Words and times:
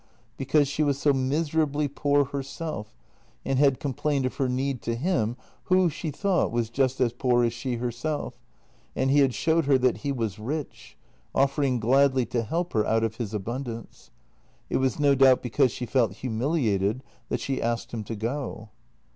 Because 0.35 0.67
she 0.67 0.81
was 0.81 0.97
so 0.97 1.13
mis 1.13 1.49
erably 1.51 1.87
poor 1.93 2.23
herself 2.25 2.95
and 3.45 3.59
had 3.59 3.79
complained 3.79 4.25
of 4.25 4.37
her 4.37 4.49
need 4.49 4.81
to 4.81 4.95
him 4.95 5.37
who, 5.65 5.91
she 5.91 6.09
thought, 6.09 6.51
was 6.51 6.71
just 6.71 6.99
as 6.99 7.13
poor 7.13 7.43
as 7.43 7.53
she 7.53 7.75
herself, 7.75 8.33
and 8.95 9.11
he 9.11 9.19
had 9.19 9.35
showed 9.35 9.65
her 9.65 9.77
that 9.77 9.97
he 9.97 10.11
was 10.11 10.39
rich, 10.39 10.97
offering 11.35 11.79
gladly 11.79 12.25
to 12.25 12.41
help 12.41 12.73
her 12.73 12.83
out 12.83 13.03
of 13.03 13.17
his 13.17 13.31
abundance. 13.31 14.09
It 14.71 14.77
was 14.77 14.99
no 14.99 15.13
doubt 15.13 15.43
because 15.43 15.71
she 15.71 15.85
felt 15.85 16.13
humiliated 16.15 17.03
that 17.29 17.39
she 17.39 17.61
asked 17.61 17.93
him 17.93 18.03
to 18.05 18.15
go. 18.15 18.69